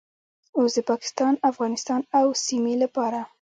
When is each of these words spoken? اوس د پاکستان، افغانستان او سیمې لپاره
اوس 0.57 0.73
د 0.77 0.79
پاکستان، 0.91 1.33
افغانستان 1.49 2.01
او 2.19 2.25
سیمې 2.45 2.75
لپاره 2.83 3.19